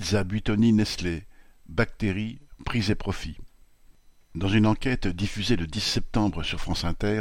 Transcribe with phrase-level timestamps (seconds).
[0.00, 1.24] Pizza Buitoni Nestlé,
[1.68, 3.36] bactéries, prix et profits.
[4.34, 7.20] Dans une enquête diffusée le 10 septembre sur France Inter,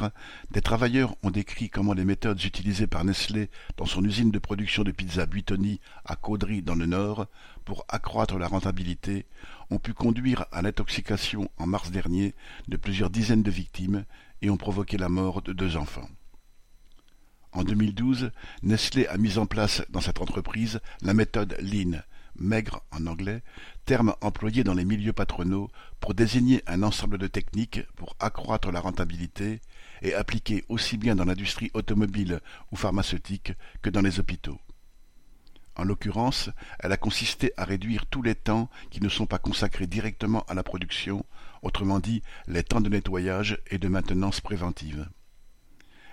[0.52, 4.84] des travailleurs ont décrit comment les méthodes utilisées par Nestlé dans son usine de production
[4.84, 7.28] de pizza Buitoni à Caudry dans le Nord
[7.66, 9.26] pour accroître la rentabilité
[9.70, 12.34] ont pu conduire à l'intoxication en mars dernier
[12.70, 14.06] de plusieurs dizaines de victimes
[14.42, 16.10] et ont provoqué la mort de deux enfants.
[17.52, 18.32] En 2012,
[18.64, 22.00] Nestlé a mis en place dans cette entreprise la méthode Lean,
[22.40, 23.44] maigre en anglais,
[23.86, 28.80] terme employé dans les milieux patronaux pour désigner un ensemble de techniques pour accroître la
[28.80, 29.62] rentabilité
[30.02, 32.40] et appliqué aussi bien dans l'industrie automobile
[32.72, 34.60] ou pharmaceutique que dans les hôpitaux.
[35.76, 36.50] En l'occurrence,
[36.80, 40.54] elle a consisté à réduire tous les temps qui ne sont pas consacrés directement à
[40.54, 41.26] la production,
[41.62, 45.08] autrement dit les temps de nettoyage et de maintenance préventive.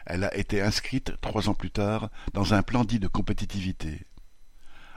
[0.07, 4.07] Elle a été inscrite trois ans plus tard dans un plan dit de compétitivité.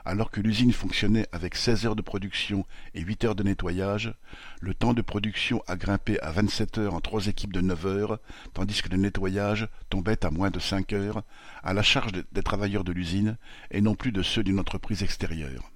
[0.10, 4.12] Alors que l'usine fonctionnait avec seize heures de production et huit heures de nettoyage,
[4.60, 8.18] le temps de production a grimpé à vingt-sept heures en trois équipes de neuf heures,
[8.56, 11.22] tandis que le nettoyage tombait à moins de cinq heures,
[11.62, 13.38] à la charge des travailleurs de l'usine
[13.70, 15.70] et non plus de ceux d'une entreprise extérieure.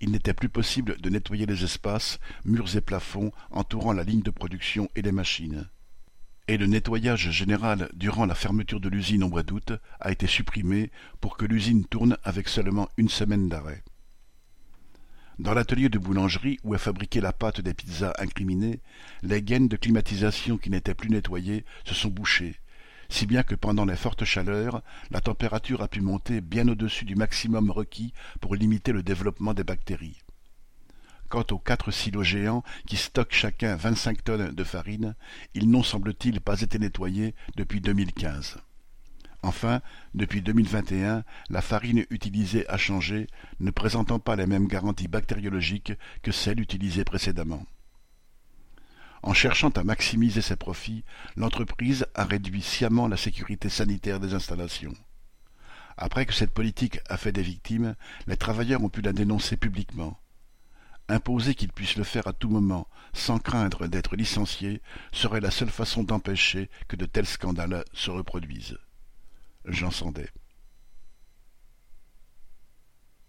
[0.00, 4.32] Il n'était plus possible de nettoyer les espaces, murs et plafonds entourant la ligne de
[4.32, 5.68] production et les machines
[6.48, 10.90] et le nettoyage général durant la fermeture de l'usine au mois d'août a été supprimé
[11.20, 13.82] pour que l'usine tourne avec seulement une semaine d'arrêt.
[15.38, 18.80] Dans l'atelier de boulangerie où est fabriquée la pâte des pizzas incriminées,
[19.22, 22.56] les gaines de climatisation qui n'étaient plus nettoyées se sont bouchées,
[23.12, 27.14] si bien que pendant les fortes chaleurs, la température a pu monter bien au-dessus du
[27.14, 30.22] maximum requis pour limiter le développement des bactéries.
[31.32, 35.14] Quant aux quatre silos géants qui stockent chacun vingt-cinq tonnes de farine,
[35.54, 38.58] ils n'ont semble-t-il pas été nettoyés depuis 2015.
[39.42, 39.80] Enfin,
[40.12, 43.28] depuis 2021, la farine utilisée a changé,
[43.60, 47.64] ne présentant pas les mêmes garanties bactériologiques que celle utilisée précédemment.
[49.22, 51.02] En cherchant à maximiser ses profits,
[51.36, 54.94] l'entreprise a réduit sciemment la sécurité sanitaire des installations.
[55.96, 57.94] Après que cette politique a fait des victimes,
[58.26, 60.18] les travailleurs ont pu la dénoncer publiquement.
[61.08, 64.80] Imposer qu'ils puissent le faire à tout moment, sans craindre d'être licenciés,
[65.12, 68.78] serait la seule façon d'empêcher que de tels scandales se reproduisent.
[69.64, 70.30] Jean Sandet.